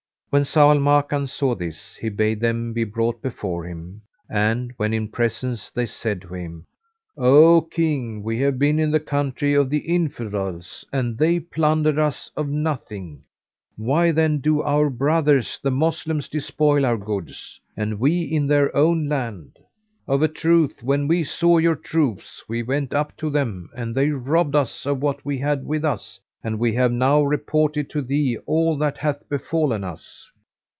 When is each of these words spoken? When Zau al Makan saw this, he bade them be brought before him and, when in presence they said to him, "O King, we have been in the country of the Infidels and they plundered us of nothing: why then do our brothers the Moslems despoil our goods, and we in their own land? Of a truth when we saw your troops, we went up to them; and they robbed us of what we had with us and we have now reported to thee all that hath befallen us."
When 0.33 0.43
Zau 0.43 0.69
al 0.73 0.79
Makan 0.79 1.27
saw 1.27 1.55
this, 1.55 1.97
he 1.97 2.07
bade 2.07 2.39
them 2.39 2.71
be 2.71 2.85
brought 2.85 3.21
before 3.21 3.65
him 3.65 4.01
and, 4.29 4.71
when 4.77 4.93
in 4.93 5.09
presence 5.09 5.69
they 5.69 5.85
said 5.85 6.21
to 6.21 6.33
him, 6.33 6.65
"O 7.17 7.59
King, 7.69 8.23
we 8.23 8.39
have 8.39 8.57
been 8.57 8.79
in 8.79 8.91
the 8.91 9.01
country 9.01 9.53
of 9.53 9.69
the 9.69 9.79
Infidels 9.79 10.85
and 10.93 11.17
they 11.17 11.41
plundered 11.41 11.99
us 11.99 12.31
of 12.37 12.47
nothing: 12.47 13.23
why 13.75 14.13
then 14.13 14.39
do 14.39 14.61
our 14.61 14.89
brothers 14.89 15.59
the 15.61 15.69
Moslems 15.69 16.29
despoil 16.29 16.85
our 16.85 16.95
goods, 16.97 17.59
and 17.75 17.99
we 17.99 18.21
in 18.21 18.47
their 18.47 18.73
own 18.73 19.09
land? 19.09 19.59
Of 20.07 20.21
a 20.21 20.29
truth 20.29 20.81
when 20.81 21.09
we 21.09 21.25
saw 21.25 21.57
your 21.57 21.75
troops, 21.75 22.41
we 22.47 22.63
went 22.63 22.93
up 22.93 23.17
to 23.17 23.29
them; 23.29 23.69
and 23.75 23.93
they 23.93 24.11
robbed 24.11 24.55
us 24.55 24.85
of 24.85 25.01
what 25.01 25.25
we 25.25 25.39
had 25.39 25.65
with 25.65 25.83
us 25.83 26.21
and 26.43 26.57
we 26.57 26.73
have 26.73 26.91
now 26.91 27.21
reported 27.21 27.87
to 27.87 28.01
thee 28.01 28.35
all 28.47 28.75
that 28.75 28.97
hath 28.97 29.29
befallen 29.29 29.83
us." 29.83 30.27